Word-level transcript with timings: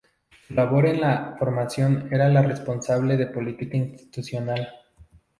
Su 0.47 0.55
labor 0.55 0.87
en 0.87 0.99
la 0.99 1.35
formación 1.37 2.09
era 2.11 2.27
la 2.27 2.41
de 2.41 2.47
responsable 2.47 3.17
de 3.17 3.27
política 3.27 3.77
institucional. 3.77 4.67